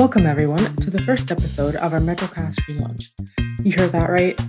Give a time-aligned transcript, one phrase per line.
[0.00, 3.10] Welcome, everyone, to the first episode of our MetroCast relaunch.
[3.62, 4.40] You heard that right.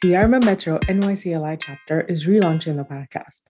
[0.00, 3.42] The Arma Metro NYCLI chapter is relaunching the podcast.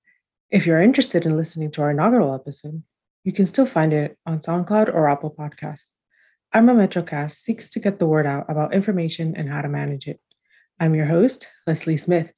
[0.51, 2.83] If you're interested in listening to our inaugural episode,
[3.23, 5.93] you can still find it on SoundCloud or Apple Podcasts.
[6.53, 10.19] Arma MetroCast seeks to get the word out about information and how to manage it.
[10.81, 12.33] I'm your host, Leslie Smith.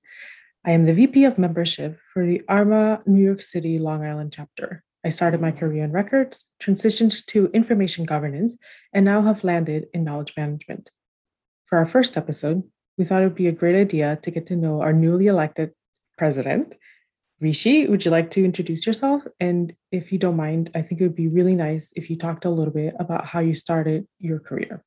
[0.63, 4.85] I am the VP of Membership for the ARMA New York City Long Island chapter.
[5.05, 8.57] I started my career in records, transitioned to information governance,
[8.93, 10.91] and now have landed in knowledge management.
[11.67, 12.63] For our first episode,
[12.99, 15.73] we thought it would be a great idea to get to know our newly elected
[16.17, 16.77] president.
[17.41, 19.23] Rishi, would you like to introduce yourself?
[19.39, 22.47] And if you don't mind, I think it would be really nice if you talked
[22.47, 24.83] a little bit about how you started your career.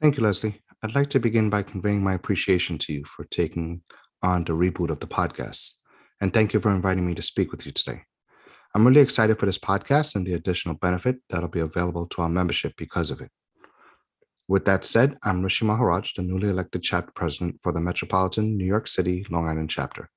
[0.00, 0.60] Thank you, Leslie.
[0.82, 3.82] I'd like to begin by conveying my appreciation to you for taking
[4.22, 5.72] on the reboot of the podcast.
[6.20, 8.02] And thank you for inviting me to speak with you today.
[8.72, 12.28] I'm really excited for this podcast and the additional benefit that'll be available to our
[12.28, 13.30] membership because of it.
[14.46, 18.64] With that said, I'm Rishi Maharaj, the newly elected chapter president for the Metropolitan New
[18.64, 20.08] York City Long Island chapter.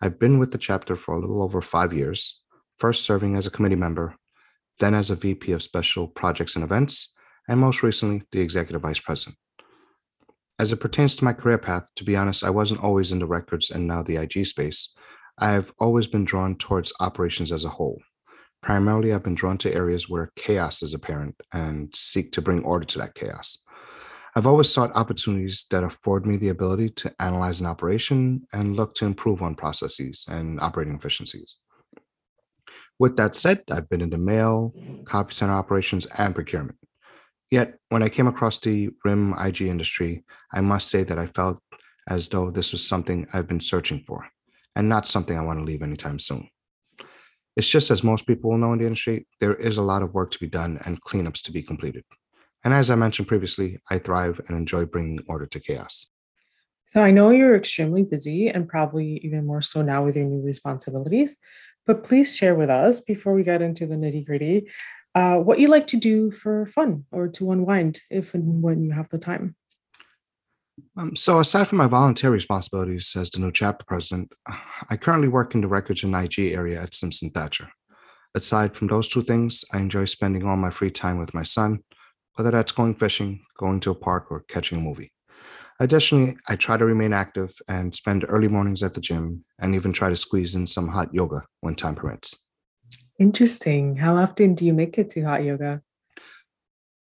[0.00, 2.40] I've been with the chapter for a little over five years,
[2.78, 4.16] first serving as a committee member,
[4.78, 7.14] then as a VP of Special Projects and Events,
[7.48, 9.36] and most recently, the Executive Vice President.
[10.58, 13.26] As it pertains to my career path, to be honest, I wasn't always in the
[13.26, 14.94] records and now the IG space.
[15.40, 17.98] I've always been drawn towards operations as a whole.
[18.62, 22.84] Primarily, I've been drawn to areas where chaos is apparent and seek to bring order
[22.84, 23.64] to that chaos.
[24.36, 28.94] I've always sought opportunities that afford me the ability to analyze an operation and look
[28.96, 31.56] to improve on processes and operating efficiencies.
[32.98, 34.74] With that said, I've been in the mail,
[35.06, 36.76] copy center operations, and procurement.
[37.50, 41.60] Yet, when I came across the RIM IG industry, I must say that I felt
[42.08, 44.28] as though this was something I've been searching for
[44.76, 46.48] and not something I want to leave anytime soon.
[47.56, 50.14] It's just as most people will know in the industry, there is a lot of
[50.14, 52.04] work to be done and cleanups to be completed.
[52.64, 56.06] And as I mentioned previously, I thrive and enjoy bringing order to chaos.
[56.92, 60.42] So I know you're extremely busy and probably even more so now with your new
[60.42, 61.36] responsibilities,
[61.86, 64.68] but please share with us before we get into the nitty gritty
[65.14, 68.92] uh, what you like to do for fun or to unwind if and when you
[68.92, 69.56] have the time.
[70.96, 74.32] Um, so, aside from my volunteer responsibilities as the new chapter president,
[74.90, 77.68] I currently work in the records and IG area at Simpson Thacher.
[78.34, 81.80] Aside from those two things, I enjoy spending all my free time with my son,
[82.36, 85.12] whether that's going fishing, going to a park, or catching a movie.
[85.80, 89.92] Additionally, I try to remain active and spend early mornings at the gym and even
[89.92, 92.46] try to squeeze in some hot yoga when time permits.
[93.18, 93.96] Interesting.
[93.96, 95.82] How often do you make it to hot yoga?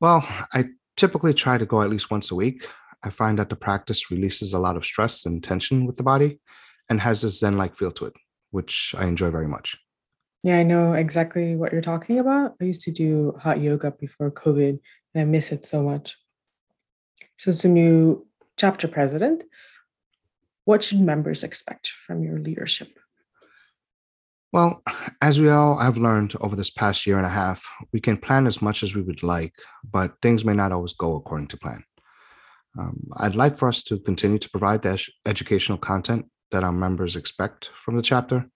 [0.00, 0.66] Well, I
[0.96, 2.66] typically try to go at least once a week,
[3.04, 6.40] I find that the practice releases a lot of stress and tension with the body
[6.88, 8.14] and has this Zen like feel to it,
[8.50, 9.76] which I enjoy very much.
[10.42, 12.54] Yeah, I know exactly what you're talking about.
[12.60, 14.78] I used to do hot yoga before COVID
[15.14, 16.16] and I miss it so much.
[17.38, 18.26] So, as a new
[18.56, 19.42] chapter president,
[20.64, 22.98] what should members expect from your leadership?
[24.52, 24.82] Well,
[25.20, 28.46] as we all have learned over this past year and a half, we can plan
[28.46, 29.54] as much as we would like,
[29.90, 31.84] but things may not always go according to plan.
[32.78, 37.16] Um, I'd like for us to continue to provide the educational content that our members
[37.16, 38.46] expect from the chapter,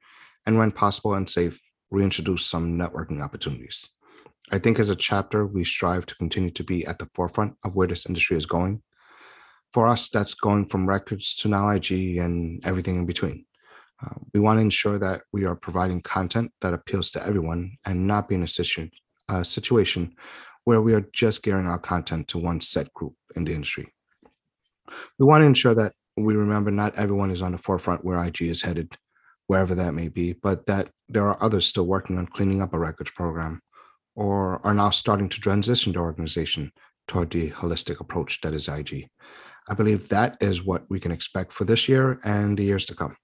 [0.47, 1.59] and when possible and safe,
[1.91, 3.89] reintroduce some networking opportunities.
[4.53, 7.75] I think as a chapter, we strive to continue to be at the forefront of
[7.75, 8.83] where this industry is going.
[9.73, 13.47] For us, that's going from records to now IG and everything in between.
[14.05, 18.07] Uh, we want to ensure that we are providing content that appeals to everyone and
[18.07, 18.89] not be in a situ-
[19.29, 20.15] uh, situation
[20.65, 23.93] where we are just gearing our content to one set group in the industry
[25.19, 28.43] we want to ensure that we remember not everyone is on the forefront where IG
[28.43, 28.97] is headed,
[29.47, 32.79] wherever that may be, but that there are others still working on cleaning up a
[32.79, 33.61] records program
[34.15, 36.73] or are now starting to transition the organization
[37.09, 39.09] toward the holistic approach that is IG.
[39.69, 42.95] I believe that is what we can expect for this year and the years to
[42.95, 43.17] come.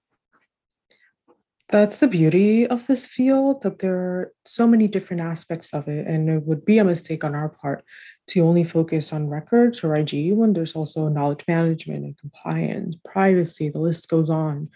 [1.76, 6.06] That's the beauty of this field that there are so many different aspects of it.
[6.06, 7.84] And it would be a mistake on our part
[8.28, 13.68] to only focus on records or IG when there's also knowledge management and compliance, privacy,
[13.68, 14.70] the list goes on.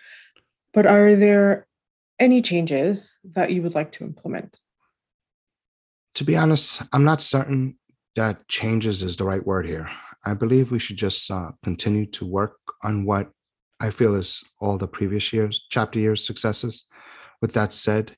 [0.74, 1.66] But are there
[2.18, 4.60] any changes that you would like to implement?
[6.16, 7.78] To be honest, I'm not certain
[8.16, 9.88] that changes is the right word here.
[10.26, 13.30] I believe we should just uh, continue to work on what
[13.80, 16.89] I feel is all the previous years, chapter years successes.
[17.40, 18.16] With that said,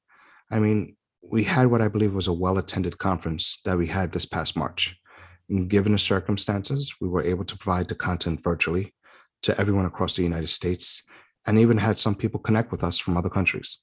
[0.51, 4.13] I mean, we had what I believe was a well attended conference that we had
[4.13, 4.97] this past March.
[5.49, 8.95] And given the circumstances, we were able to provide the content virtually
[9.43, 11.03] to everyone across the United States
[11.47, 13.79] and even had some people connect with us from other countries.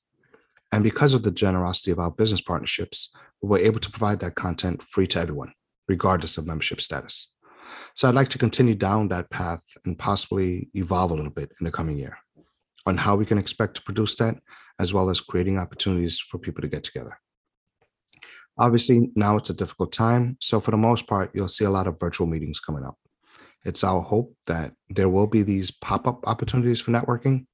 [0.71, 3.12] And because of the generosity of our business partnerships,
[3.42, 5.53] we were able to provide that content free to everyone,
[5.88, 7.31] regardless of membership status.
[7.95, 11.65] So I'd like to continue down that path and possibly evolve a little bit in
[11.65, 12.18] the coming year
[12.85, 14.38] on how we can expect to produce that,
[14.80, 17.20] as well as creating opportunities for people to get together.
[18.58, 20.38] Obviously, now it's a difficult time.
[20.40, 22.98] So, for the most part, you'll see a lot of virtual meetings coming up.
[23.66, 27.46] It's our hope that there will be these pop up opportunities for networking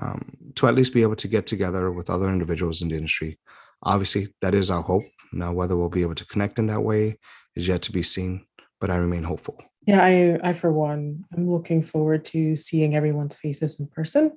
[0.00, 3.38] um, to at least be able to get together with other individuals in the industry.
[3.82, 5.04] Obviously, that is our hope.
[5.32, 7.18] Now, whether we'll be able to connect in that way
[7.54, 8.46] is yet to be seen,
[8.80, 9.56] but I remain hopeful.
[9.86, 14.36] Yeah, I, I for one, I'm looking forward to seeing everyone's faces in person.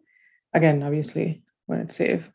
[0.53, 2.29] Again, obviously, when it's safe.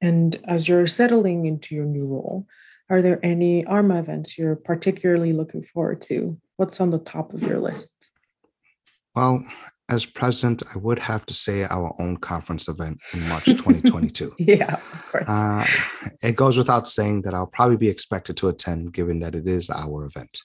[0.00, 2.46] And as you're settling into your new role,
[2.88, 6.38] are there any ARMA events you're particularly looking forward to?
[6.56, 8.10] What's on the top of your list?
[9.16, 9.44] Well,
[9.88, 14.34] as president, I would have to say our own conference event in March 2022.
[14.38, 15.28] yeah, of course.
[15.28, 15.66] Uh,
[16.22, 19.70] it goes without saying that I'll probably be expected to attend, given that it is
[19.70, 20.38] our event.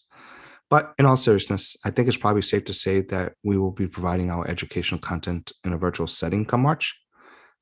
[0.69, 3.87] But in all seriousness, I think it's probably safe to say that we will be
[3.87, 6.95] providing our educational content in a virtual setting come March.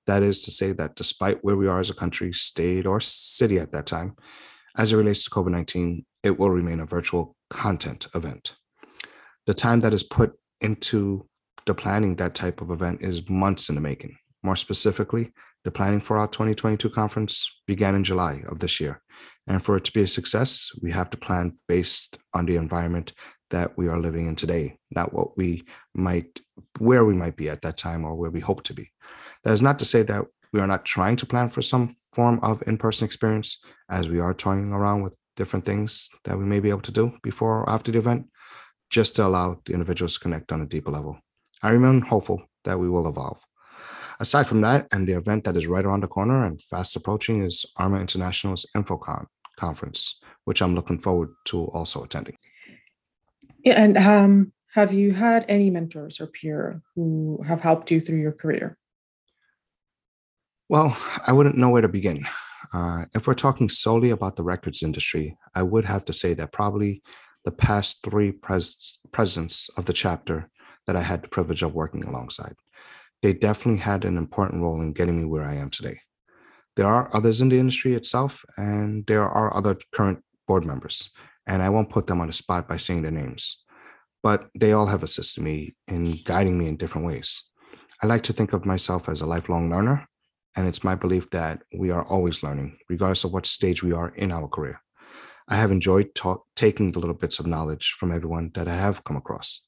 [0.08, 3.60] That is to say that despite where we are as a country, state, or city
[3.60, 4.16] at that time,
[4.78, 8.56] as it relates to COVID 19, it will remain a virtual content event.
[9.46, 11.28] The time that is put into
[11.66, 14.18] the planning that type of event is months in the making.
[14.44, 15.32] More specifically,
[15.64, 19.02] the planning for our 2022 conference began in July of this year.
[19.48, 23.14] And for it to be a success, we have to plan based on the environment
[23.50, 25.64] that we are living in today, not what we
[25.94, 26.40] might,
[26.80, 28.92] where we might be at that time or where we hope to be.
[29.48, 32.38] That is not to say that we are not trying to plan for some form
[32.44, 36.60] of in person experience as we are toying around with different things that we may
[36.60, 38.28] be able to do before or after the event,
[38.90, 41.18] just to allow the individuals to connect on a deeper level.
[41.64, 43.40] I remain hopeful that we will evolve.
[44.20, 47.46] Aside from that, and the event that is right around the corner and fast approaching
[47.46, 52.36] is ARMA International's InfoCon conference, which I'm looking forward to also attending.
[53.64, 58.20] Yeah, and um, have you had any mentors or peer who have helped you through
[58.20, 58.76] your career?
[60.70, 62.28] Well, I wouldn't know where to begin.
[62.74, 66.52] Uh, if we're talking solely about the records industry, I would have to say that
[66.52, 67.02] probably
[67.46, 70.50] the past three pres- presidents of the chapter
[70.86, 72.56] that I had the privilege of working alongside.
[73.22, 76.02] They definitely had an important role in getting me where I am today.
[76.76, 81.10] There are others in the industry itself, and there are other current board members,
[81.48, 83.64] and I won't put them on the spot by saying their names,
[84.22, 87.42] but they all have assisted me in guiding me in different ways.
[88.04, 90.08] I like to think of myself as a lifelong learner,
[90.58, 94.10] and it's my belief that we are always learning, regardless of what stage we are
[94.10, 94.82] in our career.
[95.48, 99.04] I have enjoyed ta- taking the little bits of knowledge from everyone that I have
[99.04, 99.62] come across.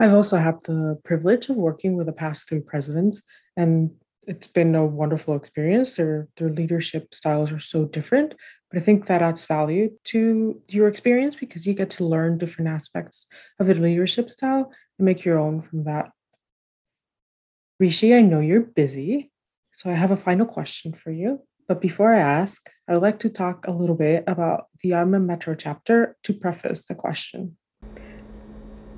[0.00, 3.22] I've also had the privilege of working with the past three presidents,
[3.56, 3.90] and
[4.26, 5.96] it's been a wonderful experience.
[5.96, 8.34] Their their leadership styles are so different,
[8.70, 12.70] but I think that adds value to your experience because you get to learn different
[12.70, 13.26] aspects
[13.60, 16.10] of the leadership style and make your own from that.
[17.78, 19.30] Rishi, I know you're busy,
[19.74, 21.40] so I have a final question for you.
[21.68, 25.54] But before I ask, I'd like to talk a little bit about the ARMA Metro
[25.54, 27.58] chapter to preface the question.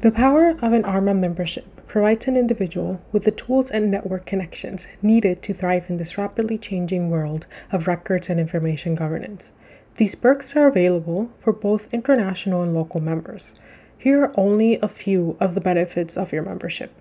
[0.02, 4.86] The power of an ARMA membership provides an individual with the tools and network connections
[5.02, 9.50] needed to thrive in this rapidly changing world of records and information governance.
[9.96, 13.54] These perks are available for both international and local members.
[13.96, 16.92] Here are only a few of the benefits of your membership.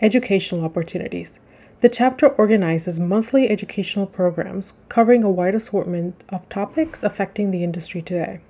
[0.00, 1.32] Educational opportunities.
[1.80, 8.00] The chapter organizes monthly educational programs covering a wide assortment of topics affecting the industry
[8.00, 8.40] today.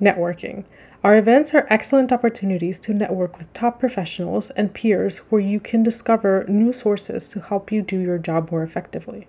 [0.00, 0.64] Networking.
[1.04, 5.82] Our events are excellent opportunities to network with top professionals and peers where you can
[5.82, 9.28] discover new sources to help you do your job more effectively.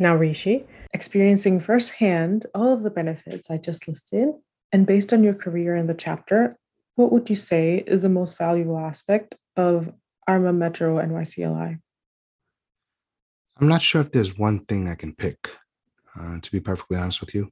[0.00, 4.30] Now, Rishi, experiencing firsthand all of the benefits I just listed,
[4.72, 6.54] and based on your career in the chapter,
[6.96, 9.92] what would you say is the most valuable aspect of
[10.30, 11.80] ARMA Metro NYCLI?
[13.60, 15.50] I'm not sure if there's one thing I can pick,
[16.16, 17.50] uh, to be perfectly honest with you.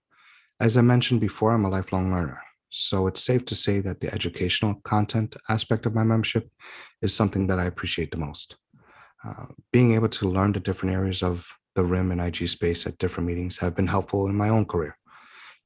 [0.61, 2.41] As I mentioned before, I'm a lifelong learner.
[2.71, 6.49] So it's safe to say that the educational content aspect of my membership
[7.03, 8.57] is something that I appreciate the most.
[9.27, 12.99] Uh, being able to learn the different areas of the RIM and IG space at
[12.99, 14.97] different meetings have been helpful in my own career.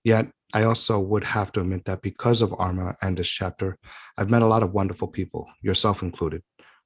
[0.02, 3.78] Yet, I also would have to admit that because of ARMA and this chapter,
[4.18, 6.42] I've met a lot of wonderful people, yourself included,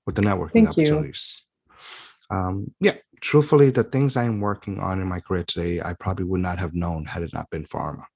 [0.07, 1.43] with the networking Thank opportunities.
[2.31, 6.25] Um, yeah, truthfully, the things I am working on in my career today, I probably
[6.25, 8.07] would not have known had it not been for ARMA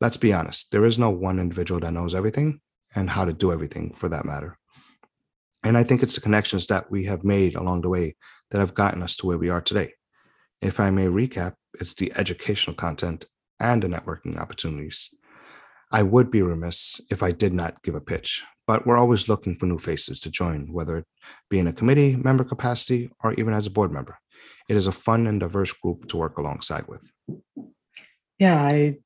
[0.00, 2.60] let's be honest, there is no one individual that knows everything
[2.94, 4.58] and how to do everything for that matter.
[5.64, 8.16] And I think it's the connections that we have made along the way
[8.50, 9.92] that have gotten us to where we are today.
[10.62, 13.26] If I may recap, it's the educational content
[13.60, 15.10] and the networking opportunities.
[15.90, 19.56] I would be remiss if I did not give a pitch, but we're always looking
[19.56, 21.06] for new faces to join, whether it
[21.48, 24.18] be in a committee member capacity or even as a board member.
[24.68, 27.10] It is a fun and diverse group to work alongside with.
[28.38, 28.98] Yeah, I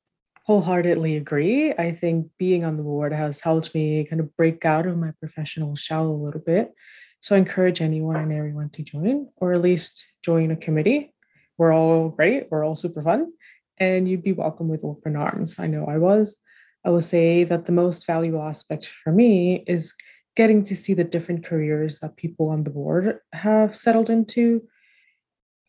[0.46, 1.72] wholeheartedly agree.
[1.72, 5.12] I think being on the board has helped me kind of break out of my
[5.20, 6.74] professional shell a little bit.
[7.20, 11.14] So I encourage anyone and everyone to join, or at least join a committee.
[11.56, 13.32] We're all great, we're all super fun,
[13.78, 15.60] and you'd be welcome with open arms.
[15.60, 16.34] I know I was.
[16.84, 19.94] I will say that the most valuable aspect for me is
[20.36, 24.62] getting to see the different careers that people on the board have settled into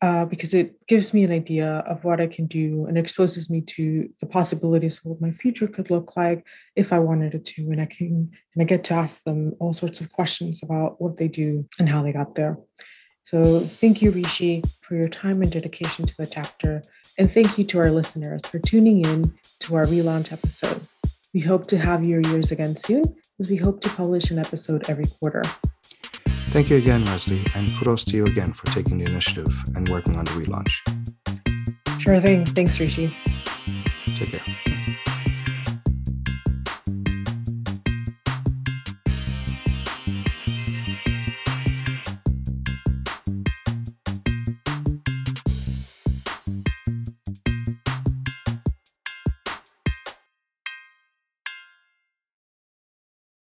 [0.03, 3.61] uh, because it gives me an idea of what I can do and exposes me
[3.61, 7.71] to the possibilities of what my future could look like if I wanted it to.
[7.71, 11.15] And I can and I get to ask them all sorts of questions about what
[11.15, 12.57] they do and how they got there.
[13.25, 16.81] So thank you, Rishi, for your time and dedication to the chapter.
[17.17, 20.85] And thank you to our listeners for tuning in to our relaunch episode.
[21.33, 23.03] We hope to have your ears again soon,
[23.39, 25.41] as we hope to publish an episode every quarter.
[26.51, 30.15] Thank you again, Leslie, and kudos to you again for taking the initiative and working
[30.15, 30.71] on the relaunch.
[31.99, 32.45] Sure thing.
[32.45, 33.15] Thanks, Rishi.
[34.05, 34.72] Take care.